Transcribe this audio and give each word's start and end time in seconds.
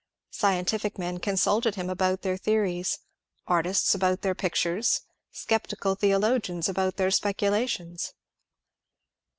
Scientific 0.31 0.97
men 0.97 1.19
consulted 1.19 1.75
him 1.75 1.87
about 1.87 2.23
their 2.23 2.35
theories, 2.35 2.97
artists 3.45 3.93
about 3.93 4.21
their 4.23 4.33
pictures, 4.33 5.01
scep 5.31 5.67
tical 5.67 5.95
theologians 5.95 6.67
about 6.67 6.95
their 6.95 7.11
speculations. 7.11 8.15